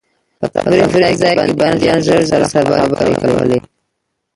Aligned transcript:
په 0.39 0.45
تفریح 0.53 1.13
ځای 1.21 1.35
کې 1.43 1.51
بندیان 1.59 1.99
ژر 2.05 2.21
ژر 2.29 2.43
سره 2.53 2.69
خبرې 2.91 3.15
کولې. 3.23 3.59